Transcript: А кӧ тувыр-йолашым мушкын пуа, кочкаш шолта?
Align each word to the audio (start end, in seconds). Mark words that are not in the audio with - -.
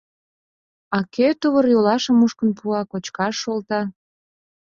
А 0.97 0.97
кӧ 1.13 1.27
тувыр-йолашым 1.39 2.15
мушкын 2.19 2.49
пуа, 2.57 2.81
кочкаш 2.91 3.35
шолта? 3.41 3.81